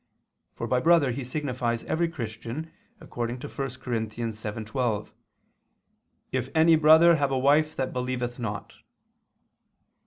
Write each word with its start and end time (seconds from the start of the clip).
(for 0.55 0.65
by 0.65 0.79
brother 0.79 1.11
he 1.11 1.23
signifies 1.23 1.83
every 1.83 2.09
Christian, 2.09 2.71
according 2.99 3.37
to 3.37 3.47
1 3.47 3.55
Cor. 3.79 3.93
7:12, 3.93 5.09
"If 6.31 6.49
any 6.55 6.75
brother 6.75 7.17
have 7.17 7.29
a 7.29 7.37
wife 7.37 7.75
that 7.75 7.93
believeth 7.93 8.39
not"). 8.39 8.73